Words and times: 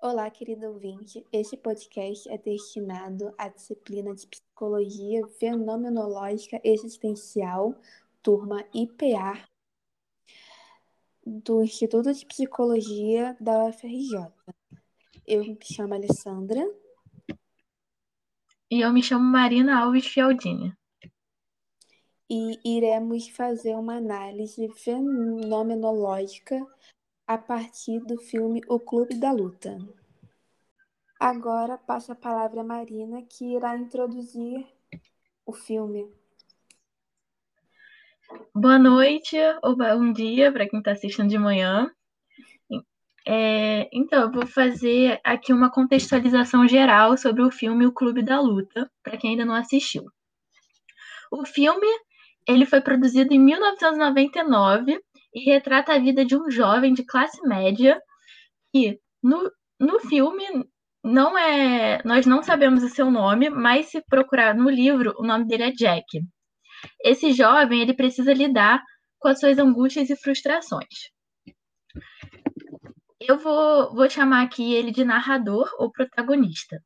Olá, 0.00 0.30
querido 0.30 0.68
ouvinte. 0.68 1.26
Este 1.32 1.56
podcast 1.56 2.28
é 2.28 2.38
destinado 2.38 3.34
à 3.36 3.48
disciplina 3.48 4.14
de 4.14 4.28
Psicologia 4.28 5.26
Fenomenológica 5.40 6.60
Existencial, 6.62 7.74
turma 8.22 8.64
IPA, 8.72 9.44
do 11.26 11.64
Instituto 11.64 12.14
de 12.14 12.24
Psicologia 12.26 13.36
da 13.40 13.64
UFRJ. 13.64 14.32
Eu 15.26 15.44
me 15.44 15.58
chamo 15.64 15.94
Alessandra. 15.94 16.64
E 18.70 18.80
eu 18.80 18.92
me 18.92 19.02
chamo 19.02 19.24
Marina 19.24 19.80
Alves 19.80 20.06
Fialdini. 20.06 20.72
E 22.30 22.60
iremos 22.64 23.28
fazer 23.30 23.74
uma 23.74 23.96
análise 23.96 24.68
fenomenológica 24.74 26.64
a 27.28 27.36
partir 27.36 28.00
do 28.00 28.16
filme 28.16 28.62
O 28.66 28.80
Clube 28.80 29.14
da 29.14 29.30
Luta. 29.30 29.76
Agora 31.20 31.76
passo 31.76 32.10
a 32.10 32.14
palavra 32.14 32.62
a 32.62 32.64
Marina, 32.64 33.20
que 33.20 33.54
irá 33.54 33.76
introduzir 33.76 34.66
o 35.44 35.52
filme. 35.52 36.10
Boa 38.54 38.78
noite 38.78 39.36
ou 39.62 39.76
bom 39.76 40.10
dia 40.10 40.50
para 40.50 40.66
quem 40.66 40.78
está 40.78 40.92
assistindo 40.92 41.28
de 41.28 41.38
manhã. 41.38 41.90
É, 43.26 43.90
então, 43.92 44.22
eu 44.22 44.32
vou 44.32 44.46
fazer 44.46 45.20
aqui 45.22 45.52
uma 45.52 45.70
contextualização 45.70 46.66
geral 46.66 47.14
sobre 47.18 47.42
o 47.42 47.50
filme 47.50 47.86
O 47.86 47.92
Clube 47.92 48.22
da 48.22 48.40
Luta, 48.40 48.90
para 49.02 49.18
quem 49.18 49.32
ainda 49.32 49.44
não 49.44 49.54
assistiu. 49.54 50.10
O 51.30 51.44
filme 51.44 51.86
ele 52.46 52.64
foi 52.64 52.80
produzido 52.80 53.34
em 53.34 53.38
1999 53.38 54.98
e 55.34 55.50
retrata 55.50 55.94
a 55.94 55.98
vida 55.98 56.24
de 56.24 56.36
um 56.36 56.50
jovem 56.50 56.92
de 56.94 57.04
classe 57.04 57.40
média 57.46 58.00
que 58.72 58.98
no, 59.22 59.50
no 59.78 60.00
filme 60.00 60.44
não 61.02 61.38
é, 61.38 62.02
nós 62.04 62.26
não 62.26 62.42
sabemos 62.42 62.82
o 62.82 62.88
seu 62.88 63.10
nome, 63.10 63.48
mas 63.50 63.86
se 63.86 64.02
procurar 64.02 64.54
no 64.54 64.68
livro, 64.68 65.14
o 65.18 65.26
nome 65.26 65.46
dele 65.46 65.64
é 65.64 65.70
Jack. 65.70 66.20
Esse 67.02 67.32
jovem, 67.32 67.80
ele 67.80 67.94
precisa 67.94 68.32
lidar 68.32 68.82
com 69.18 69.28
as 69.28 69.40
suas 69.40 69.58
angústias 69.58 70.10
e 70.10 70.16
frustrações. 70.16 71.10
Eu 73.20 73.38
vou, 73.38 73.94
vou 73.94 74.08
chamar 74.08 74.44
aqui 74.44 74.72
ele 74.74 74.92
de 74.92 75.04
narrador 75.04 75.68
ou 75.78 75.90
protagonista. 75.90 76.80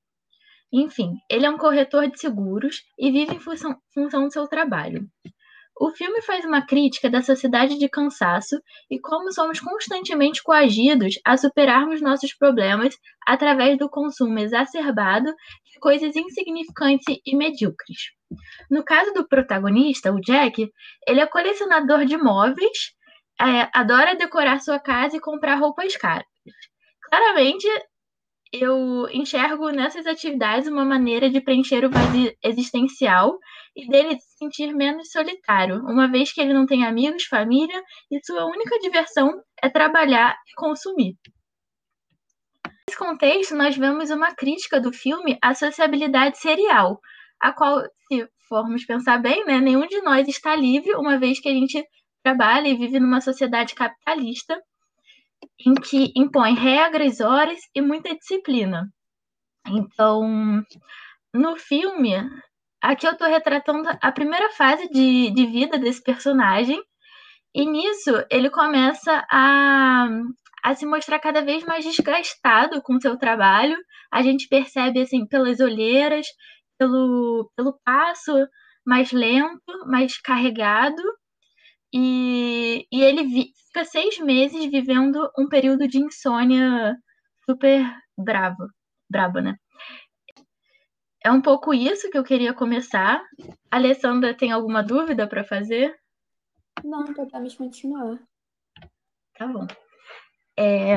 Enfim, 0.73 1.13
ele 1.31 1.45
é 1.45 1.51
um 1.51 1.59
corretor 1.59 2.09
de 2.11 2.19
seguros 2.19 2.83
e 2.99 3.11
vive 3.11 3.35
em 3.35 3.41
função, 3.41 3.77
função 3.93 4.25
do 4.25 4.33
seu 4.33 4.49
trabalho. 4.49 5.07
O 5.79 5.91
filme 5.91 6.21
faz 6.23 6.45
uma 6.45 6.65
crítica 6.65 7.09
da 7.09 7.23
sociedade 7.23 7.79
de 7.79 7.89
cansaço 7.89 8.61
e 8.91 9.01
como 9.01 9.33
somos 9.33 9.59
constantemente 9.59 10.43
coagidos 10.43 11.15
a 11.25 11.37
superarmos 11.37 12.01
nossos 12.01 12.35
problemas 12.35 12.97
através 13.27 13.79
do 13.79 13.89
consumo 13.89 14.39
exacerbado 14.39 15.35
de 15.65 15.79
coisas 15.81 16.15
insignificantes 16.15 17.07
e 17.25 17.37
medíocres. 17.37 18.13
No 18.71 18.85
caso 18.85 19.13
do 19.13 19.27
protagonista, 19.27 20.13
o 20.13 20.21
Jack, 20.21 20.71
ele 21.07 21.21
é 21.21 21.27
colecionador 21.27 22.05
de 22.05 22.17
móveis, 22.17 22.93
é, 23.41 23.69
adora 23.75 24.15
decorar 24.15 24.61
sua 24.61 24.79
casa 24.79 25.17
e 25.17 25.21
comprar 25.21 25.57
roupas 25.57 25.97
caras. 25.97 26.27
Claramente, 27.03 27.67
eu 28.53 29.09
enxergo 29.11 29.71
nessas 29.71 30.07
atividades 30.07 30.69
uma 30.69 30.85
maneira 30.85 31.31
de 31.31 31.41
preencher 31.41 31.85
o 31.87 31.91
vazio 31.91 32.31
existencial 32.45 33.39
e 33.75 33.89
dele 33.89 34.21
se 34.21 34.37
sentir 34.37 34.75
menos 34.75 35.11
solitário, 35.11 35.77
uma 35.87 36.07
vez 36.07 36.33
que 36.33 36.41
ele 36.41 36.53
não 36.53 36.67
tem 36.67 36.85
amigos, 36.85 37.25
família 37.25 37.83
e 38.11 38.21
sua 38.23 38.45
única 38.45 38.79
diversão 38.79 39.43
é 39.63 39.71
trabalhar 39.71 40.37
e 40.47 40.55
consumir. 40.55 41.17
Nesse 42.87 42.99
contexto, 42.99 43.57
nós 43.57 43.75
vemos 43.75 44.11
uma 44.11 44.35
crítica 44.35 44.79
do 44.79 44.93
filme 44.93 45.39
à 45.41 45.55
sociabilidade 45.55 46.37
serial, 46.37 47.01
a 47.41 47.53
qual, 47.53 47.81
se 48.07 48.29
formos 48.49 48.85
pensar 48.85 49.17
bem, 49.17 49.47
né, 49.47 49.61
nenhum 49.61 49.87
de 49.87 50.03
nós 50.03 50.29
está 50.29 50.55
livre, 50.55 50.95
uma 50.97 51.19
vez 51.19 51.41
que 51.41 51.49
a 51.49 51.53
gente 51.53 51.83
trabalha 52.23 52.69
e 52.69 52.77
vive 52.77 53.01
numa 53.01 53.23
sociedade 53.23 53.75
capitalista 53.75 54.61
em 55.67 55.75
que 55.75 56.13
impõe 56.17 56.55
regras, 56.55 57.21
horas 57.21 57.59
e 57.75 57.81
muita 57.81 58.15
disciplina. 58.15 58.89
Então, 59.67 60.65
no 61.35 61.57
filme, 61.57 62.15
aqui 62.81 63.07
eu 63.07 63.13
estou 63.13 63.29
retratando 63.29 63.89
a 64.01 64.13
primeira 64.13 64.51
fase 64.51 64.89
de, 64.89 65.31
de 65.31 65.47
vida 65.47 65.79
desse 65.79 66.03
personagem, 66.03 66.83
e 67.55 67.67
nisso 67.67 68.11
ele 68.31 68.49
começa 68.51 69.25
a, 69.31 70.09
a 70.65 70.75
se 70.75 70.87
mostrar 70.87 71.19
cada 71.19 71.43
vez 71.43 71.65
mais 71.65 71.85
desgastado 71.85 72.81
com 72.83 72.95
o 72.95 73.01
seu 73.01 73.17
trabalho. 73.19 73.77
A 74.11 74.23
gente 74.23 74.49
percebe 74.49 75.03
assim 75.03 75.27
pelas 75.27 75.61
olheiras, 75.61 76.27
pelo, 76.79 77.51
pelo 77.55 77.79
passo 77.85 78.33
mais 78.85 79.13
lento, 79.13 79.87
mais 79.87 80.19
carregado, 80.21 81.03
e, 81.93 82.87
e 82.91 83.03
ele 83.03 83.25
vi, 83.25 83.53
fica 83.67 83.85
seis 83.85 84.19
meses 84.19 84.71
vivendo 84.71 85.31
um 85.39 85.49
período 85.49 85.87
de 85.87 85.99
insônia 85.99 86.97
super 87.45 87.85
bravo, 88.17 88.69
brabo, 89.11 89.41
né? 89.41 89.57
É 91.25 91.31
um 91.31 91.41
pouco 91.41 91.73
isso 91.73 92.11
que 92.11 92.19
eu 92.19 92.25
queria 92.25 92.53
começar. 92.53 93.23
A 93.71 93.77
Alessandra 93.77 94.35
tem 94.35 94.51
alguma 94.51 94.83
dúvida 94.83 95.27
para 95.27 95.45
fazer? 95.45 95.95
Não, 96.83 97.13
podemos 97.15 97.55
continuar. 97.55 98.19
Tá 99.39 99.47
bom. 99.47 99.67
É... 100.59 100.97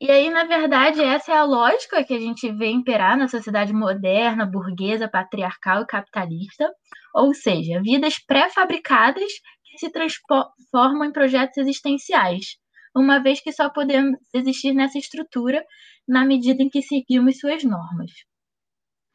E 0.00 0.10
aí, 0.10 0.28
na 0.28 0.44
verdade, 0.44 1.02
essa 1.02 1.32
é 1.32 1.36
a 1.36 1.44
lógica 1.44 2.02
que 2.04 2.14
a 2.14 2.18
gente 2.18 2.50
vê 2.52 2.68
imperar 2.68 3.16
na 3.16 3.28
sociedade 3.28 3.72
moderna, 3.72 4.44
burguesa, 4.44 5.08
patriarcal 5.08 5.82
e 5.82 5.86
capitalista, 5.86 6.70
ou 7.14 7.32
seja, 7.32 7.80
vidas 7.80 8.18
pré-fabricadas 8.18 9.30
se 9.78 9.90
transformam 9.90 11.04
em 11.04 11.12
projetos 11.12 11.56
existenciais, 11.58 12.56
uma 12.94 13.18
vez 13.22 13.40
que 13.40 13.52
só 13.52 13.68
podemos 13.70 14.18
existir 14.32 14.72
nessa 14.72 14.98
estrutura 14.98 15.64
na 16.06 16.24
medida 16.24 16.62
em 16.62 16.68
que 16.68 16.82
seguimos 16.82 17.38
suas 17.38 17.64
normas. 17.64 18.10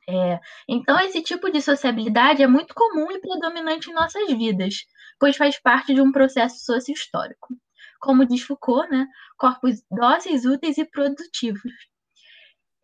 É, 0.08 0.40
então, 0.68 1.00
esse 1.02 1.22
tipo 1.22 1.52
de 1.52 1.62
sociabilidade 1.62 2.42
é 2.42 2.48
muito 2.48 2.74
comum 2.74 3.12
e 3.12 3.22
predominante 3.22 3.92
em 3.92 3.94
nossas 3.94 4.28
vidas, 4.28 4.86
pois 5.20 5.38
faz 5.38 5.62
parte 5.62 5.94
de 5.94 6.02
um 6.02 6.12
processo 6.12 6.66
socio-histórico. 6.66 7.56
Como 8.00 8.26
diz 8.26 8.42
Foucault, 8.42 8.90
né, 8.90 9.06
corpos 9.38 9.84
dóceis, 9.92 10.46
úteis 10.46 10.80
e 10.80 10.86
produtivos. 10.86 11.72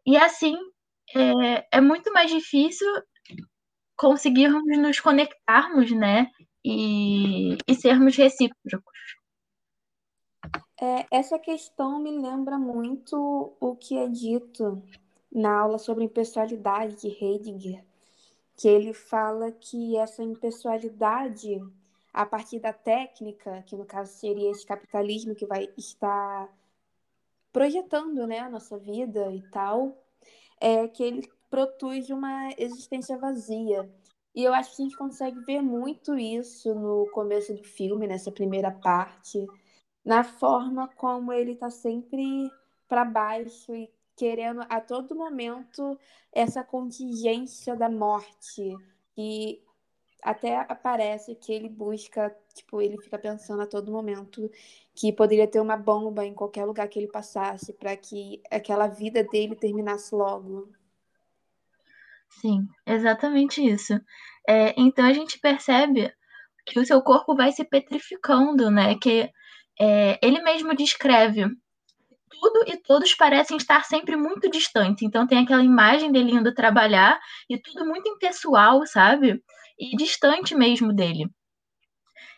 E 0.06 0.16
assim, 0.18 0.56
é, 1.16 1.78
é 1.78 1.82
muito 1.82 2.14
mais 2.14 2.30
difícil 2.30 2.88
conseguirmos 3.98 4.78
nos 4.78 5.00
conectarmos, 5.00 5.92
né, 5.92 6.30
e, 6.66 7.58
e 7.68 7.76
sermos 7.76 8.18
recíprocos. 8.18 9.00
É, 10.82 11.06
essa 11.12 11.38
questão 11.38 12.00
me 12.00 12.12
lembra 12.12 12.58
muito 12.58 13.56
o 13.60 13.76
que 13.76 13.96
é 13.98 14.08
dito 14.08 14.82
na 15.32 15.60
aula 15.60 15.78
sobre 15.78 16.04
impessoalidade 16.04 16.96
de 16.96 17.08
Heidegger, 17.08 17.84
que 18.58 18.68
ele 18.68 18.94
fala 18.94 19.52
que 19.52 19.96
essa 19.98 20.24
impessoalidade, 20.24 21.62
a 22.12 22.26
partir 22.26 22.60
da 22.60 22.74
técnica, 22.74 23.64
que 23.68 23.76
no 23.76 23.86
caso 23.86 24.12
seria 24.14 24.50
esse 24.50 24.66
capitalismo 24.66 25.36
que 25.36 25.46
vai 25.46 25.70
estar 25.78 26.50
projetando 27.54 28.26
né, 28.26 28.40
a 28.40 28.50
nossa 28.50 28.78
vida 28.78 29.32
e 29.32 29.42
tal, 29.50 29.96
é 30.60 30.88
que 30.88 31.04
ele 31.04 31.30
produz 31.50 32.10
uma 32.10 32.50
existência 32.58 33.18
vazia. 33.18 33.90
E 34.36 34.44
eu 34.44 34.54
acho 34.54 34.76
que 34.76 34.82
a 34.82 34.86
gente 34.86 34.98
consegue 34.98 35.40
ver 35.46 35.62
muito 35.62 36.18
isso 36.18 36.76
no 36.76 37.10
começo 37.12 37.54
do 37.54 37.64
filme, 37.64 38.06
nessa 38.06 38.32
primeira 38.32 38.70
parte, 38.70 39.48
na 40.04 40.24
forma 40.24 40.90
como 40.90 41.32
ele 41.32 41.54
está 41.54 41.70
sempre 41.70 42.52
para 42.88 43.06
baixo 43.06 43.74
e 43.74 43.90
querendo 44.16 44.62
a 44.70 44.82
todo 44.82 45.16
momento 45.16 45.98
essa 46.34 46.64
contingência 46.64 47.76
da 47.76 47.90
morte 47.90 48.76
e 49.18 49.62
até 50.22 50.58
aparece 50.58 51.36
que 51.36 51.54
ele 51.54 51.70
busca, 51.70 52.36
tipo, 52.54 52.82
ele 52.82 52.98
fica 52.98 53.18
pensando 53.18 53.62
a 53.62 53.68
todo 53.68 53.92
momento 53.92 54.50
que 54.94 55.14
poderia 55.14 55.48
ter 55.48 55.60
uma 55.60 55.78
bomba 55.78 56.26
em 56.26 56.34
qualquer 56.34 56.66
lugar 56.66 56.88
que 56.90 57.00
ele 57.00 57.08
passasse 57.08 57.72
para 57.74 57.96
que 57.96 58.42
aquela 58.52 58.88
vida 58.88 59.24
dele 59.24 59.56
terminasse 59.56 60.14
logo. 60.16 60.70
Sim, 62.40 62.68
exatamente 62.86 63.62
isso. 63.66 63.94
É, 64.48 64.74
então 64.80 65.06
a 65.06 65.14
gente 65.14 65.40
percebe 65.40 66.12
que 66.66 66.80
o 66.80 66.86
seu 66.86 67.02
corpo 67.02 67.36
vai 67.36 67.52
se 67.52 67.64
petrificando, 67.66 68.70
né? 68.72 68.96
Que 69.00 69.30
é, 69.80 70.20
ele 70.24 70.42
mesmo 70.44 70.76
descreve 70.76 71.46
tudo 72.30 72.66
e 72.68 72.78
todos 72.78 73.16
parecem 73.16 73.58
estar 73.58 73.86
sempre 73.86 74.16
muito 74.18 74.50
distantes. 74.52 75.04
Então 75.04 75.28
tem 75.28 75.40
aquela 75.44 75.64
imagem 75.64 76.12
dele 76.12 76.32
indo 76.34 76.54
trabalhar 76.56 77.20
e 77.50 77.60
tudo 77.60 77.86
muito 77.86 78.10
impessoal, 78.10 78.86
sabe? 78.88 79.42
E 79.80 79.96
distante 79.98 80.56
mesmo 80.56 80.94
dele. 80.94 81.30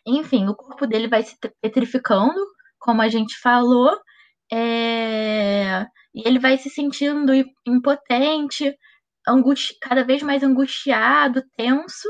Enfim, 0.05 0.47
o 0.47 0.55
corpo 0.55 0.87
dele 0.87 1.07
vai 1.07 1.23
se 1.23 1.35
petrificando, 1.61 2.39
como 2.79 3.01
a 3.01 3.09
gente 3.09 3.37
falou, 3.39 3.91
É... 4.53 5.85
E 6.15 6.27
ele 6.27 6.39
vai 6.39 6.57
se 6.59 6.69
sentindo 6.71 7.33
impotente, 7.67 8.75
angusti... 9.27 9.77
cada 9.79 10.03
vez 10.03 10.23
mais 10.23 10.43
angustiado, 10.43 11.43
tenso. 11.55 12.07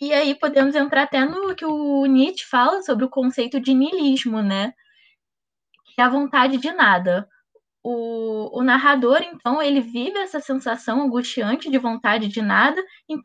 E 0.00 0.12
aí 0.12 0.34
podemos 0.34 0.74
entrar 0.74 1.04
até 1.04 1.24
no 1.24 1.54
que 1.54 1.64
o 1.64 2.06
Nietzsche 2.06 2.44
fala 2.44 2.82
sobre 2.82 3.04
o 3.04 3.10
conceito 3.10 3.60
de 3.60 3.72
niilismo, 3.72 4.42
né? 4.42 4.72
Que 5.94 6.00
é 6.00 6.04
a 6.04 6.08
vontade 6.08 6.58
de 6.58 6.72
nada. 6.72 7.28
O, 7.84 8.58
o 8.58 8.62
narrador, 8.62 9.22
então, 9.22 9.62
ele 9.62 9.80
vive 9.80 10.18
essa 10.18 10.40
sensação 10.40 11.02
angustiante 11.02 11.70
de 11.70 11.78
vontade 11.78 12.28
de 12.28 12.42
nada 12.42 12.80
e 13.08 13.16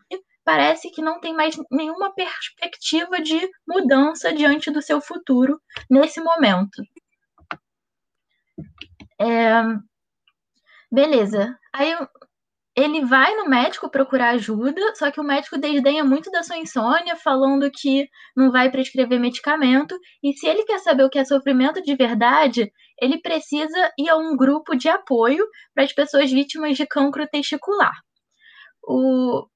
parece 0.44 0.90
que 0.92 1.02
não 1.02 1.20
tem 1.20 1.34
mais 1.34 1.58
nenhuma 1.72 2.14
perspectiva 2.14 3.20
de 3.22 3.40
mudança 3.68 4.34
diante 4.34 4.72
do 4.72 4.82
seu 4.82 5.02
futuro 5.02 5.60
nesse 5.90 6.22
momento. 6.22 6.82
É... 9.20 9.62
Beleza. 10.92 11.58
Aí 11.74 11.94
ele 12.78 13.04
vai 13.04 13.36
no 13.36 13.50
médico 13.50 13.90
procurar 13.90 14.36
ajuda, 14.36 14.94
só 14.94 15.10
que 15.10 15.20
o 15.20 15.24
médico 15.24 15.58
desdenha 15.58 16.04
muito 16.04 16.30
da 16.30 16.44
sua 16.44 16.60
insônia, 16.60 17.16
falando 17.16 17.72
que 17.72 18.08
não 18.36 18.52
vai 18.52 18.70
prescrever 18.70 19.20
medicamento, 19.20 19.98
e 20.24 20.32
se 20.34 20.46
ele 20.46 20.64
quer 20.64 20.78
saber 20.78 21.04
o 21.04 21.10
que 21.10 21.18
é 21.18 21.26
sofrimento 21.26 21.82
de 21.82 21.96
verdade, 21.96 22.72
ele 23.02 23.20
precisa 23.20 23.92
ir 23.98 24.08
a 24.10 24.16
um 24.16 24.38
grupo 24.38 24.76
de 24.76 24.88
apoio 24.88 25.44
para 25.74 25.86
as 25.86 25.92
pessoas 25.92 26.32
vítimas 26.32 26.78
de 26.78 26.86
cancro 26.86 27.28
testicular. 27.28 27.96
O... 28.84 29.48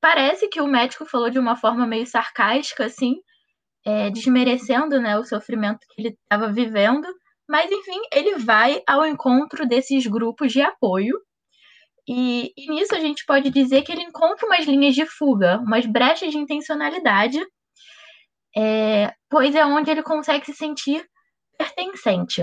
Parece 0.00 0.48
que 0.48 0.60
o 0.60 0.66
médico 0.66 1.06
falou 1.06 1.30
de 1.30 1.38
uma 1.38 1.54
forma 1.54 1.86
meio 1.86 2.06
sarcástica, 2.06 2.86
assim, 2.86 3.14
é, 3.84 4.10
desmerecendo 4.10 5.00
né, 5.00 5.16
o 5.16 5.24
sofrimento 5.24 5.86
que 5.90 6.02
ele 6.02 6.18
estava 6.20 6.52
vivendo, 6.52 7.06
mas 7.48 7.70
enfim, 7.70 8.00
ele 8.12 8.38
vai 8.38 8.82
ao 8.88 9.06
encontro 9.06 9.68
desses 9.68 10.04
grupos 10.08 10.52
de 10.52 10.60
apoio 10.60 11.16
e, 12.06 12.52
e, 12.56 12.70
nisso 12.70 12.94
a 12.94 13.00
gente 13.00 13.24
pode 13.26 13.50
dizer 13.50 13.82
que 13.82 13.90
ele 13.90 14.02
encontra 14.02 14.46
umas 14.46 14.64
linhas 14.64 14.94
de 14.94 15.04
fuga, 15.06 15.58
umas 15.58 15.84
brechas 15.86 16.30
de 16.30 16.38
intencionalidade, 16.38 17.40
é, 18.56 19.12
pois 19.28 19.54
é 19.54 19.64
onde 19.66 19.90
ele 19.90 20.02
consegue 20.02 20.46
se 20.46 20.54
sentir 20.54 21.04
pertencente. 21.58 22.42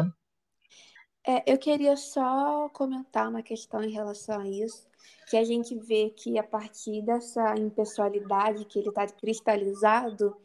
É, 1.25 1.51
eu 1.51 1.57
queria 1.57 1.95
só 1.95 2.67
comentar 2.69 3.29
uma 3.29 3.41
questão 3.41 3.81
em 3.81 3.91
relação 3.91 4.41
a 4.41 4.47
isso, 4.47 4.85
que 5.29 5.37
a 5.37 5.43
gente 5.43 5.73
vê 5.79 6.09
que 6.09 6.37
a 6.37 6.43
partir 6.43 7.01
dessa 7.01 7.55
impessoalidade 7.57 8.65
que 8.65 8.79
ele 8.79 8.89
está 8.89 9.07
cristalizado, 9.07 10.35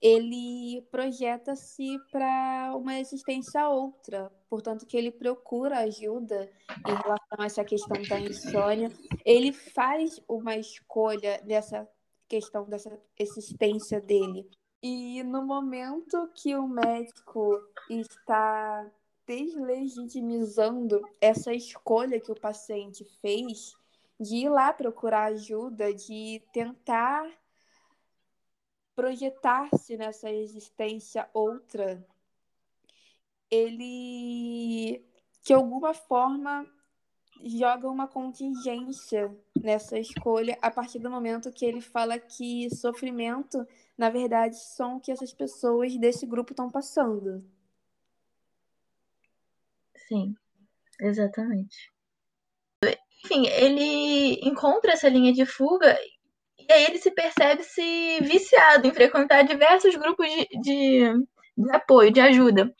ele 0.00 0.82
projeta-se 0.90 1.98
para 2.10 2.72
uma 2.74 2.98
existência 2.98 3.68
outra, 3.68 4.32
portanto 4.48 4.86
que 4.86 4.96
ele 4.96 5.10
procura 5.10 5.80
ajuda 5.80 6.50
em 6.86 6.94
relação 6.94 7.38
a 7.38 7.44
essa 7.44 7.64
questão 7.64 8.00
da 8.08 8.18
insônia. 8.18 8.90
Ele 9.24 9.52
faz 9.52 10.20
uma 10.26 10.56
escolha 10.56 11.40
dessa 11.44 11.86
questão 12.28 12.64
dessa 12.64 12.96
existência 13.18 14.00
dele. 14.00 14.48
E 14.82 15.22
no 15.24 15.44
momento 15.44 16.30
que 16.34 16.54
o 16.54 16.66
médico 16.66 17.60
está 17.90 18.90
deslegitimizando 19.26 21.02
essa 21.20 21.52
escolha 21.52 22.20
que 22.20 22.32
o 22.32 22.40
paciente 22.40 23.04
fez 23.20 23.74
de 24.18 24.36
ir 24.36 24.48
lá 24.48 24.72
procurar 24.72 25.32
ajuda, 25.32 25.92
de 25.92 26.42
tentar 26.52 27.28
projetar-se 29.00 29.96
nessa 29.96 30.30
existência 30.30 31.26
outra, 31.32 32.06
ele 33.50 35.02
de 35.42 35.54
alguma 35.54 35.94
forma 35.94 36.66
joga 37.42 37.88
uma 37.88 38.06
contingência 38.06 39.34
nessa 39.58 39.98
escolha 39.98 40.58
a 40.60 40.70
partir 40.70 40.98
do 40.98 41.10
momento 41.10 41.50
que 41.50 41.64
ele 41.64 41.80
fala 41.80 42.18
que 42.18 42.68
sofrimento, 42.76 43.66
na 43.96 44.10
verdade, 44.10 44.56
são 44.56 44.98
o 44.98 45.00
que 45.00 45.10
essas 45.10 45.32
pessoas 45.32 45.96
desse 45.96 46.26
grupo 46.26 46.52
estão 46.52 46.70
passando. 46.70 47.42
Sim, 49.96 50.34
exatamente. 51.00 51.90
Enfim, 53.24 53.46
ele 53.46 54.34
encontra 54.46 54.92
essa 54.92 55.08
linha 55.08 55.32
de 55.32 55.46
fuga 55.46 55.98
aí 56.72 56.84
ele 56.84 56.98
se 56.98 57.10
percebe 57.12 57.62
se 57.64 58.20
viciado 58.22 58.86
em 58.86 58.94
frequentar 58.94 59.42
diversos 59.42 59.94
grupos 59.96 60.26
de, 60.28 60.46
de, 60.60 61.12
de 61.56 61.72
apoio, 61.72 62.12
de 62.12 62.20
ajuda. 62.20 62.72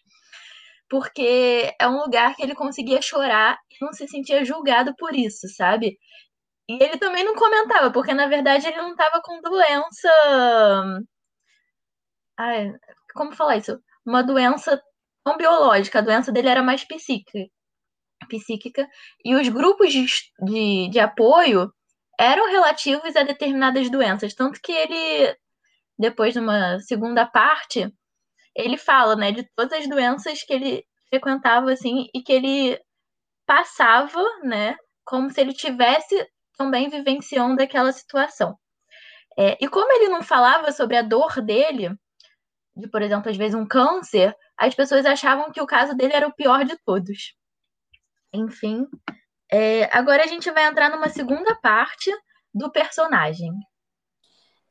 Porque 0.88 1.74
é 1.80 1.88
um 1.88 1.98
lugar 1.98 2.34
que 2.36 2.42
ele 2.42 2.54
conseguia 2.54 3.00
chorar 3.02 3.58
e 3.70 3.84
não 3.84 3.92
se 3.92 4.08
sentia 4.08 4.44
julgado 4.44 4.94
por 4.96 5.14
isso, 5.14 5.48
sabe? 5.48 5.96
E 6.68 6.82
ele 6.82 6.98
também 6.98 7.24
não 7.24 7.34
comentava, 7.36 7.92
porque 7.92 8.14
na 8.14 8.26
verdade 8.28 8.66
ele 8.66 8.76
não 8.76 8.92
estava 8.92 9.20
com 9.22 9.40
doença. 9.40 10.08
Ai, 12.36 12.72
como 13.14 13.32
falar 13.34 13.56
isso? 13.58 13.78
Uma 14.04 14.22
doença 14.22 14.80
não 15.26 15.36
biológica, 15.36 15.98
a 15.98 16.02
doença 16.02 16.32
dele 16.32 16.48
era 16.48 16.62
mais 16.62 16.84
psíquica. 16.84 17.38
psíquica 18.28 18.88
e 19.24 19.34
os 19.34 19.48
grupos 19.48 19.92
de, 19.92 20.06
de, 20.44 20.88
de 20.90 21.00
apoio 21.00 21.72
eram 22.20 22.50
relativos 22.50 23.16
a 23.16 23.22
determinadas 23.22 23.90
doenças. 23.90 24.34
Tanto 24.34 24.60
que 24.62 24.70
ele, 24.70 25.34
depois 25.98 26.34
de 26.34 26.38
uma 26.38 26.78
segunda 26.80 27.24
parte, 27.24 27.90
ele 28.54 28.76
fala, 28.76 29.16
né, 29.16 29.32
de 29.32 29.42
todas 29.56 29.72
as 29.72 29.88
doenças 29.88 30.42
que 30.42 30.52
ele 30.52 30.84
frequentava, 31.08 31.72
assim, 31.72 32.08
e 32.14 32.22
que 32.22 32.30
ele 32.30 32.78
passava, 33.46 34.22
né, 34.42 34.76
como 35.02 35.30
se 35.30 35.40
ele 35.40 35.54
tivesse 35.54 36.28
também 36.58 36.90
vivenciando 36.90 37.62
aquela 37.62 37.90
situação. 37.90 38.54
É, 39.38 39.56
e 39.58 39.66
como 39.66 39.90
ele 39.90 40.10
não 40.10 40.22
falava 40.22 40.72
sobre 40.72 40.98
a 40.98 41.02
dor 41.02 41.40
dele, 41.40 41.96
de, 42.76 42.86
por 42.86 43.00
exemplo, 43.00 43.30
às 43.30 43.36
vezes 43.36 43.54
um 43.54 43.66
câncer, 43.66 44.36
as 44.58 44.74
pessoas 44.74 45.06
achavam 45.06 45.50
que 45.50 45.60
o 45.60 45.66
caso 45.66 45.96
dele 45.96 46.12
era 46.12 46.28
o 46.28 46.34
pior 46.34 46.66
de 46.66 46.76
todos. 46.84 47.34
Enfim, 48.30 48.86
é, 49.50 49.84
agora 49.96 50.22
a 50.22 50.26
gente 50.26 50.50
vai 50.50 50.66
entrar 50.66 50.90
numa 50.90 51.08
segunda 51.08 51.54
parte 51.56 52.10
do 52.54 52.70
personagem. 52.70 53.52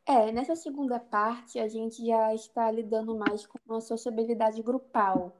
É, 0.05 0.31
nessa 0.31 0.55
segunda 0.55 0.99
parte 0.99 1.59
a 1.59 1.67
gente 1.67 2.05
já 2.05 2.33
está 2.33 2.71
lidando 2.71 3.15
mais 3.17 3.45
com 3.45 3.59
uma 3.67 3.81
sociabilidade 3.81 4.61
grupal 4.63 5.35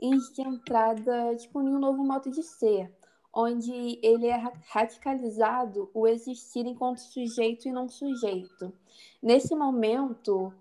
e 0.00 0.10
de 0.10 0.42
entrada 0.42 1.36
tipo 1.36 1.60
em 1.60 1.68
um 1.68 1.78
novo 1.78 2.02
modo 2.04 2.30
de 2.30 2.42
ser, 2.42 2.90
onde 3.32 3.98
ele 4.02 4.28
é 4.28 4.40
radicalizado 4.68 5.90
o 5.92 6.06
existir 6.06 6.64
enquanto 6.64 7.00
sujeito 7.00 7.68
e 7.68 7.72
não 7.72 7.88
sujeito. 7.88 8.72
Nesse 9.22 9.54
momento, 9.54 10.54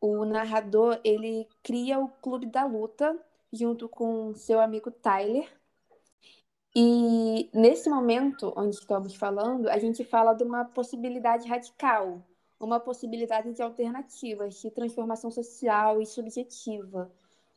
o 0.00 0.24
narrador 0.24 1.00
ele 1.02 1.48
cria 1.62 1.98
o 1.98 2.08
clube 2.08 2.46
da 2.46 2.64
luta 2.64 3.18
junto 3.52 3.88
com 3.88 4.34
seu 4.34 4.60
amigo 4.60 4.90
Tyler 4.90 5.48
e 6.78 7.48
nesse 7.54 7.88
momento 7.88 8.52
onde 8.54 8.76
estamos 8.76 9.14
falando, 9.14 9.66
a 9.66 9.78
gente 9.78 10.04
fala 10.04 10.34
de 10.34 10.44
uma 10.44 10.62
possibilidade 10.62 11.48
radical, 11.48 12.22
uma 12.60 12.78
possibilidade 12.78 13.54
de 13.54 13.62
alternativas, 13.62 14.60
de 14.60 14.70
transformação 14.70 15.30
social 15.30 16.02
e 16.02 16.04
subjetiva. 16.04 17.10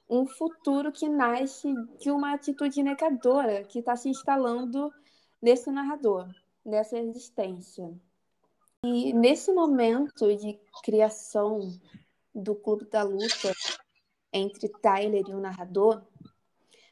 Um 0.09 0.25
futuro 0.25 0.89
que 0.89 1.09
nasce 1.09 1.67
de 1.99 2.09
uma 2.09 2.33
atitude 2.33 2.81
negadora 2.81 3.65
que 3.65 3.79
está 3.79 3.93
se 3.97 4.07
instalando 4.07 4.89
nesse 5.41 5.69
narrador, 5.69 6.25
nessa 6.65 6.97
existência. 6.97 7.93
E 8.85 9.11
nesse 9.11 9.51
momento 9.51 10.33
de 10.33 10.57
criação 10.81 11.59
do 12.33 12.55
Clube 12.55 12.85
da 12.85 13.03
Luta 13.03 13.51
entre 14.31 14.69
Tyler 14.69 15.25
e 15.27 15.33
o 15.33 15.41
narrador, 15.41 16.01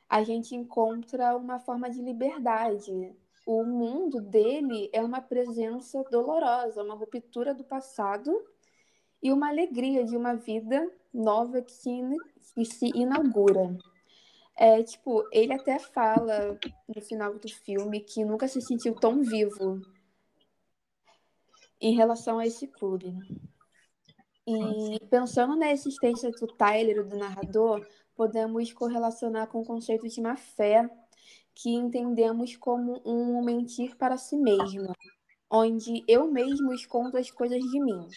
a 0.09 0.23
gente 0.23 0.55
encontra 0.55 1.35
uma 1.35 1.59
forma 1.59 1.89
de 1.89 2.01
liberdade. 2.01 3.15
O 3.45 3.63
mundo 3.63 4.21
dele 4.21 4.89
é 4.93 5.03
uma 5.03 5.21
presença 5.21 6.03
dolorosa, 6.11 6.83
uma 6.83 6.95
ruptura 6.95 7.53
do 7.53 7.63
passado 7.63 8.31
e 9.21 9.31
uma 9.31 9.49
alegria 9.49 10.03
de 10.03 10.15
uma 10.15 10.35
vida 10.35 10.91
nova 11.13 11.61
que 11.61 11.71
se, 11.71 11.89
que 12.53 12.65
se 12.65 12.87
inaugura. 12.95 13.77
É, 14.55 14.81
tipo, 14.81 15.23
ele 15.31 15.53
até 15.53 15.77
fala 15.77 16.57
no 16.87 17.01
final 17.01 17.33
do 17.35 17.47
filme 17.47 17.99
que 17.99 18.25
nunca 18.25 18.47
se 18.47 18.61
sentiu 18.61 18.95
tão 18.95 19.21
vivo 19.21 19.81
em 21.79 21.95
relação 21.95 22.39
a 22.39 22.47
esse 22.47 22.67
clube. 22.67 23.15
E 24.47 24.99
pensando 25.09 25.55
na 25.55 25.71
existência 25.71 26.31
do 26.31 26.47
Tyler, 26.47 27.05
do 27.05 27.17
narrador, 27.17 27.85
podemos 28.17 28.73
correlacionar 28.73 29.47
com 29.47 29.61
o 29.61 29.65
conceito 29.65 30.07
de 30.09 30.19
má 30.19 30.35
fé, 30.35 30.89
que 31.53 31.69
entendemos 31.69 32.57
como 32.57 33.01
um 33.05 33.43
mentir 33.43 33.95
para 33.95 34.17
si 34.17 34.35
mesmo, 34.35 34.91
onde 35.49 36.03
eu 36.07 36.29
mesmo 36.29 36.73
escondo 36.73 37.17
as 37.17 37.31
coisas 37.31 37.61
de 37.61 37.79
mim. 37.79 38.07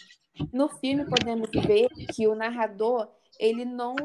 No 0.51 0.67
filme 0.67 1.05
podemos 1.05 1.49
ver 1.65 1.87
que 2.13 2.27
o 2.27 2.35
narrador 2.35 3.07
ele 3.39 3.63
não 3.65 3.95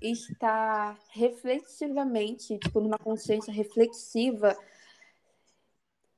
está 0.00 0.98
reflexivamente, 1.10 2.58
tipo, 2.58 2.80
numa 2.80 2.98
consciência 2.98 3.52
reflexiva, 3.52 4.56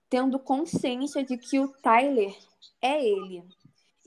tendo 0.09 0.39
consciência 0.39 1.23
de 1.25 1.37
que 1.37 1.61
o 1.61 1.69
Tyler 1.69 2.37
é 2.83 3.05
ele. 3.05 3.45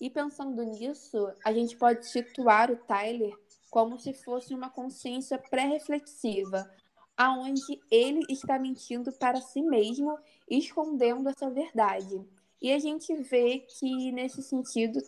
E 0.01 0.10
pensando 0.10 0.63
nisso, 0.65 1.31
a 1.45 1.53
gente 1.53 1.77
pode 1.77 2.05
situar 2.05 2.69
o 2.69 2.75
Tyler 2.75 3.33
como 3.73 3.97
se 3.97 4.13
fosse 4.13 4.53
uma 4.53 4.69
consciência 4.69 5.35
pré-reflexiva, 5.35 6.71
aonde 7.17 7.81
ele 7.89 8.23
está 8.29 8.59
mentindo 8.59 9.11
para 9.11 9.41
si 9.41 9.63
mesmo, 9.63 10.15
escondendo 10.47 11.27
essa 11.27 11.49
verdade. 11.49 12.23
E 12.61 12.71
a 12.71 12.77
gente 12.77 13.15
vê 13.15 13.61
que 13.61 14.11
nesse 14.11 14.43
sentido 14.43 15.01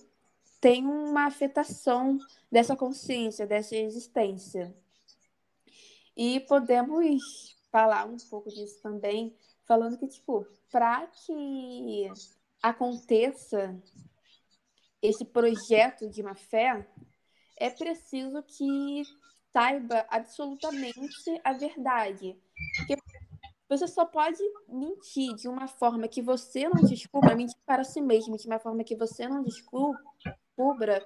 tem 0.60 0.84
uma 0.84 1.28
afetação 1.28 2.18
dessa 2.52 2.76
consciência, 2.76 3.46
dessa 3.46 3.76
existência. 3.76 4.76
E 6.18 6.40
podemos 6.40 7.56
falar 7.72 8.08
um 8.08 8.18
pouco 8.18 8.50
disso 8.50 8.82
também, 8.82 9.36
falando 9.68 9.96
que, 9.96 10.08
tipo, 10.08 10.44
para 10.72 11.06
que 11.06 12.10
aconteça 12.64 13.80
esse 15.04 15.24
projeto 15.24 16.10
de 16.10 16.24
uma 16.24 16.34
fé, 16.34 16.90
é 17.58 17.70
preciso 17.70 18.44
que 18.44 19.04
saiba 19.52 20.06
absolutamente 20.10 21.42
a 21.44 21.54
verdade. 21.54 22.38
Porque 22.78 22.98
você 23.68 23.88
só 23.88 24.06
pode 24.06 24.42
mentir 24.68 25.34
de 25.36 25.48
uma 25.48 25.68
forma 25.68 26.08
que 26.08 26.22
você 26.22 26.68
não 26.70 26.84
descubra, 26.84 27.36
mentir 27.36 27.58
para 27.66 27.84
si 27.84 28.02
mesmo 28.02 28.38
de 28.38 28.48
uma 28.48 28.60
forma 28.60 28.84
que 28.84 28.96
você 28.96 29.28
não 29.28 29.44
descubra, 29.44 31.06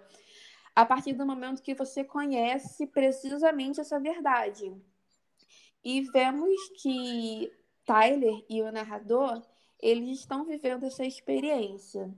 a 0.76 0.86
partir 0.86 1.14
do 1.14 1.26
momento 1.26 1.62
que 1.62 1.74
você 1.74 2.04
conhece 2.04 2.88
precisamente 2.88 3.80
essa 3.80 4.00
verdade. 4.00 4.74
E 5.84 6.02
vemos 6.02 6.54
que 6.82 7.52
Tyler 7.86 8.46
e 8.50 8.62
o 8.62 8.72
narrador, 8.72 9.42
eles 9.82 10.20
estão 10.20 10.46
vivendo 10.46 10.86
essa 10.86 11.06
experiência. 11.06 12.14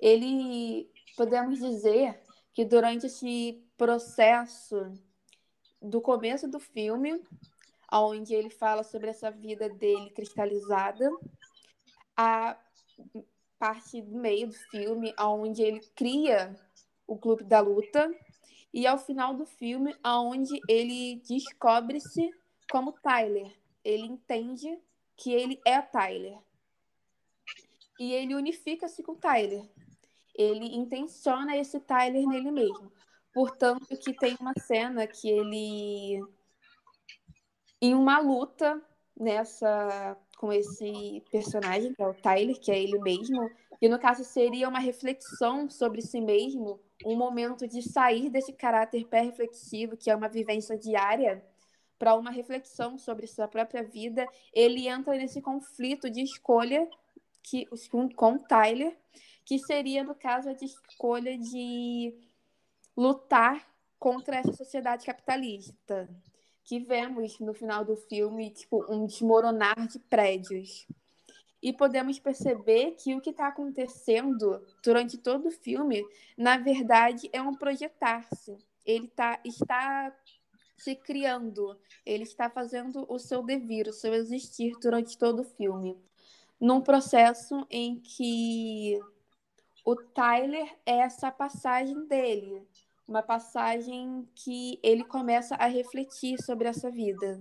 Ele, 0.00 0.90
podemos 1.16 1.58
dizer 1.58 2.20
que 2.52 2.64
durante 2.64 3.06
esse 3.06 3.63
processo 3.76 4.92
do 5.80 6.00
começo 6.00 6.48
do 6.48 6.58
filme, 6.58 7.22
onde 7.92 8.34
ele 8.34 8.50
fala 8.50 8.82
sobre 8.82 9.10
essa 9.10 9.30
vida 9.30 9.68
dele 9.68 10.10
cristalizada, 10.10 11.10
a 12.16 12.58
parte 13.58 14.00
do 14.02 14.16
meio 14.16 14.48
do 14.48 14.54
filme, 14.54 15.14
onde 15.18 15.62
ele 15.62 15.80
cria 15.94 16.54
o 17.06 17.16
clube 17.16 17.44
da 17.44 17.60
luta, 17.60 18.10
e 18.72 18.86
ao 18.86 18.98
final 18.98 19.34
do 19.34 19.46
filme, 19.46 19.94
onde 20.04 20.60
ele 20.68 21.22
descobre-se 21.28 22.30
como 22.70 22.92
Tyler. 22.92 23.56
Ele 23.84 24.04
entende 24.04 24.78
que 25.16 25.32
ele 25.32 25.60
é 25.64 25.80
Tyler. 25.80 26.38
E 28.00 28.12
ele 28.12 28.34
unifica-se 28.34 29.02
com 29.02 29.14
Tyler. 29.14 29.62
Ele 30.34 30.74
intenciona 30.74 31.56
esse 31.56 31.78
Tyler 31.78 32.26
nele 32.26 32.50
mesmo. 32.50 32.92
Portanto, 33.34 33.86
que 33.98 34.14
tem 34.14 34.36
uma 34.40 34.54
cena 34.56 35.06
que 35.06 35.28
ele 35.28 36.22
em 37.82 37.92
uma 37.92 38.18
luta 38.20 38.80
nessa 39.18 40.16
com 40.38 40.52
esse 40.52 41.22
personagem, 41.30 41.92
que 41.94 42.02
é 42.02 42.06
o 42.06 42.14
Tyler, 42.14 42.58
que 42.58 42.70
é 42.70 42.82
ele 42.82 42.98
mesmo, 42.98 43.50
e 43.80 43.88
no 43.88 43.98
caso 43.98 44.24
seria 44.24 44.68
uma 44.68 44.78
reflexão 44.78 45.68
sobre 45.70 46.02
si 46.02 46.20
mesmo, 46.20 46.80
um 47.04 47.16
momento 47.16 47.66
de 47.66 47.82
sair 47.82 48.30
desse 48.30 48.52
caráter 48.52 49.06
pré-reflexivo, 49.06 49.96
que 49.96 50.10
é 50.10 50.16
uma 50.16 50.28
vivência 50.28 50.76
diária, 50.76 51.44
para 51.98 52.14
uma 52.14 52.30
reflexão 52.30 52.98
sobre 52.98 53.26
sua 53.26 53.48
própria 53.48 53.82
vida, 53.82 54.26
ele 54.52 54.88
entra 54.88 55.16
nesse 55.16 55.40
conflito 55.40 56.10
de 56.10 56.22
escolha 56.22 56.88
que 57.42 57.66
com, 57.90 58.08
com 58.08 58.38
Tyler, 58.38 58.96
que 59.44 59.58
seria 59.58 60.02
no 60.02 60.14
caso 60.14 60.48
a 60.48 60.52
de 60.52 60.64
escolha 60.64 61.38
de 61.38 62.14
lutar 62.96 63.66
contra 63.98 64.36
essa 64.36 64.52
sociedade 64.52 65.06
capitalista 65.06 66.08
que 66.64 66.78
vemos 66.78 67.38
no 67.40 67.52
final 67.52 67.84
do 67.84 67.96
filme, 67.96 68.50
tipo, 68.50 68.84
um 68.90 69.06
desmoronar 69.06 69.86
de 69.86 69.98
prédios. 69.98 70.86
E 71.62 71.72
podemos 71.72 72.18
perceber 72.18 72.92
que 72.92 73.14
o 73.14 73.20
que 73.20 73.30
está 73.30 73.48
acontecendo 73.48 74.62
durante 74.82 75.16
todo 75.16 75.48
o 75.48 75.50
filme, 75.50 76.06
na 76.36 76.58
verdade, 76.58 77.28
é 77.32 77.40
um 77.40 77.54
projetar-se. 77.54 78.58
Ele 78.84 79.08
tá, 79.08 79.40
está 79.44 80.14
se 80.76 80.94
criando, 80.94 81.78
ele 82.04 82.24
está 82.24 82.50
fazendo 82.50 83.06
o 83.08 83.18
seu 83.18 83.42
devir, 83.42 83.88
o 83.88 83.92
seu 83.92 84.12
existir 84.12 84.76
durante 84.80 85.16
todo 85.16 85.40
o 85.40 85.44
filme. 85.44 85.96
Num 86.60 86.80
processo 86.80 87.66
em 87.70 87.98
que 87.98 89.00
o 89.84 89.96
Tyler 89.96 90.70
é 90.84 90.98
essa 90.98 91.30
passagem 91.30 92.06
dele, 92.06 92.66
uma 93.06 93.22
passagem 93.22 94.26
que 94.34 94.78
ele 94.82 95.04
começa 95.04 95.54
a 95.56 95.66
refletir 95.66 96.36
sobre 96.42 96.68
essa 96.68 96.90
vida. 96.90 97.40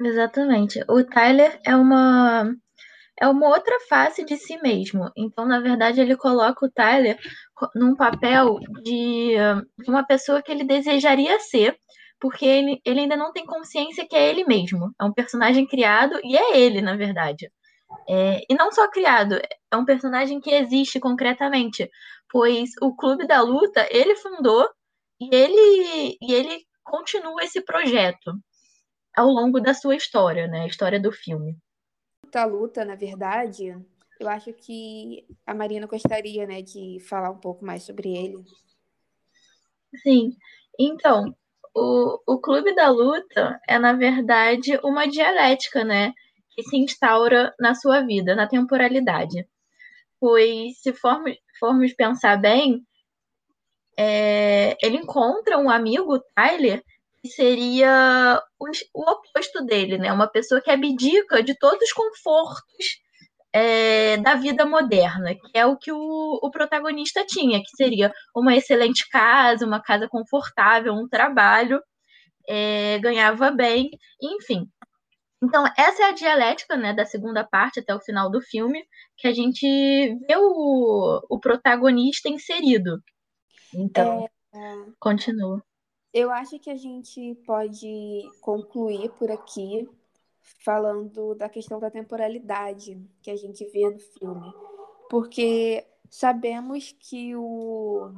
Exatamente. 0.00 0.80
O 0.88 1.02
Tyler 1.04 1.58
é 1.64 1.74
uma 1.74 2.54
é 3.20 3.28
uma 3.28 3.48
outra 3.48 3.78
face 3.88 4.24
de 4.24 4.36
si 4.36 4.60
mesmo. 4.60 5.10
Então, 5.16 5.46
na 5.46 5.60
verdade, 5.60 6.00
ele 6.00 6.16
coloca 6.16 6.66
o 6.66 6.70
Tyler 6.70 7.16
num 7.74 7.94
papel 7.94 8.58
de 8.82 9.36
uma 9.86 10.04
pessoa 10.04 10.42
que 10.42 10.50
ele 10.50 10.64
desejaria 10.64 11.38
ser, 11.38 11.76
porque 12.20 12.44
ele, 12.44 12.80
ele 12.84 13.00
ainda 13.00 13.16
não 13.16 13.32
tem 13.32 13.46
consciência 13.46 14.06
que 14.08 14.16
é 14.16 14.28
ele 14.28 14.44
mesmo. 14.44 14.92
É 15.00 15.04
um 15.04 15.12
personagem 15.12 15.66
criado 15.66 16.18
e 16.24 16.36
é 16.36 16.58
ele, 16.58 16.80
na 16.80 16.96
verdade. 16.96 17.50
É, 18.08 18.40
e 18.48 18.54
não 18.54 18.70
só 18.72 18.88
criado, 18.90 19.40
é 19.70 19.76
um 19.76 19.84
personagem 19.84 20.40
que 20.40 20.50
existe 20.50 21.00
concretamente, 21.00 21.90
pois 22.30 22.70
o 22.82 22.94
Clube 22.94 23.26
da 23.26 23.40
Luta 23.40 23.86
ele 23.90 24.16
fundou 24.16 24.68
e 25.20 25.34
ele, 25.34 26.18
e 26.20 26.32
ele 26.32 26.64
continua 26.82 27.42
esse 27.42 27.60
projeto 27.62 28.32
ao 29.16 29.28
longo 29.28 29.60
da 29.60 29.72
sua 29.72 29.96
história, 29.96 30.46
né? 30.46 30.62
A 30.62 30.66
história 30.66 31.00
do 31.00 31.12
filme. 31.12 31.56
Da 32.32 32.44
luta, 32.44 32.84
na 32.84 32.96
verdade, 32.96 33.76
eu 34.18 34.28
acho 34.28 34.52
que 34.52 35.24
a 35.46 35.54
Marina 35.54 35.86
gostaria, 35.86 36.46
né, 36.46 36.62
de 36.62 36.98
falar 37.08 37.30
um 37.30 37.38
pouco 37.38 37.64
mais 37.64 37.84
sobre 37.84 38.16
ele. 38.16 38.44
Sim. 40.02 40.36
Então, 40.78 41.34
o, 41.74 42.20
o 42.26 42.40
Clube 42.40 42.74
da 42.74 42.88
Luta 42.88 43.60
é, 43.68 43.78
na 43.78 43.92
verdade, 43.92 44.78
uma 44.82 45.06
dialética, 45.06 45.84
né? 45.84 46.12
Que 46.54 46.62
se 46.62 46.76
instaura 46.76 47.52
na 47.58 47.74
sua 47.74 48.00
vida, 48.00 48.34
na 48.34 48.46
temporalidade. 48.46 49.46
Pois, 50.20 50.80
se 50.80 50.92
formos, 50.92 51.36
formos 51.58 51.92
pensar 51.94 52.36
bem, 52.36 52.82
é, 53.96 54.76
ele 54.82 54.98
encontra 54.98 55.58
um 55.58 55.70
amigo, 55.70 56.18
Tyler, 56.34 56.82
que 57.22 57.28
seria 57.28 58.42
o, 58.58 58.66
o, 58.94 59.10
oposto 59.10 59.64
dele, 59.64 59.98
né? 59.98 60.12
Uma 60.12 60.26
pessoa 60.26 60.60
que 60.60 60.70
abdica 60.70 61.42
de 61.42 61.56
todos 61.58 61.82
os 61.82 61.92
confortos 61.92 63.00
é, 63.52 64.16
da 64.18 64.34
vida 64.34 64.66
moderna, 64.66 65.34
que 65.34 65.56
é 65.58 65.64
o 65.64 65.76
que 65.76 65.92
o, 65.92 66.40
o 66.42 66.50
protagonista 66.50 67.24
tinha, 67.24 67.60
que 67.60 67.70
seria 67.76 68.12
uma 68.34 68.54
excelente 68.54 69.08
casa, 69.08 69.64
uma 69.64 69.80
casa 69.80 70.08
confortável, 70.08 70.92
um 70.92 71.08
trabalho, 71.08 71.80
é, 72.48 72.98
ganhava 72.98 73.50
bem, 73.50 73.90
enfim. 74.20 74.66
Então, 75.44 75.64
essa 75.76 76.04
é 76.04 76.06
a 76.06 76.12
dialética 76.12 76.76
né, 76.76 76.94
da 76.94 77.04
segunda 77.04 77.44
parte 77.44 77.80
até 77.80 77.94
o 77.94 78.00
final 78.00 78.30
do 78.30 78.40
filme, 78.40 78.82
que 79.16 79.28
a 79.28 79.32
gente 79.32 79.66
vê 80.26 80.36
o, 80.36 81.20
o 81.28 81.38
protagonista 81.38 82.28
inserido. 82.28 82.98
Então, 83.74 84.26
é, 84.54 84.76
continua. 84.98 85.62
Eu 86.12 86.30
acho 86.30 86.58
que 86.58 86.70
a 86.70 86.76
gente 86.76 87.34
pode 87.46 88.22
concluir 88.40 89.10
por 89.18 89.30
aqui 89.30 89.88
falando 90.64 91.34
da 91.34 91.48
questão 91.48 91.78
da 91.78 91.90
temporalidade 91.90 92.98
que 93.22 93.30
a 93.30 93.36
gente 93.36 93.64
vê 93.66 93.90
no 93.90 93.98
filme. 93.98 94.52
Porque 95.10 95.84
sabemos 96.08 96.94
que 96.98 97.36
o 97.36 98.12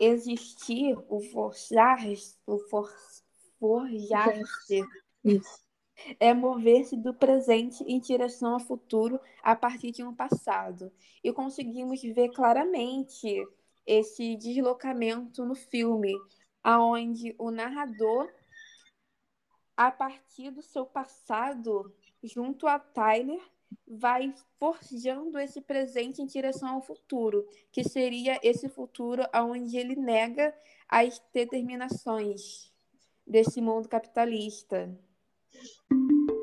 existir, 0.00 0.96
o 1.08 1.20
forjar, 1.20 1.98
o 2.46 2.58
for, 2.58 2.90
forjar-se, 3.58 4.82
é 6.18 6.34
mover-se 6.34 6.96
do 6.96 7.14
presente 7.14 7.82
em 7.84 8.00
direção 8.00 8.54
ao 8.54 8.60
futuro 8.60 9.20
a 9.42 9.54
partir 9.54 9.90
de 9.90 10.02
um 10.02 10.14
passado. 10.14 10.92
E 11.22 11.32
conseguimos 11.32 12.02
ver 12.02 12.30
claramente 12.30 13.42
esse 13.86 14.36
deslocamento 14.36 15.44
no 15.44 15.54
filme, 15.54 16.12
aonde 16.62 17.34
o 17.38 17.50
narrador, 17.50 18.30
a 19.76 19.90
partir 19.90 20.50
do 20.50 20.62
seu 20.62 20.86
passado, 20.86 21.92
junto 22.22 22.66
a 22.66 22.78
Tyler, 22.78 23.40
vai 23.86 24.32
forjando 24.58 25.38
esse 25.38 25.60
presente 25.60 26.22
em 26.22 26.26
direção 26.26 26.68
ao 26.68 26.80
futuro, 26.80 27.46
que 27.72 27.82
seria 27.84 28.38
esse 28.42 28.68
futuro 28.68 29.22
onde 29.34 29.76
ele 29.76 29.96
nega 29.96 30.54
as 30.88 31.20
determinações 31.32 32.72
desse 33.26 33.60
mundo 33.60 33.88
capitalista. 33.88 34.96
Thank 35.54 35.68
you. 35.90 36.33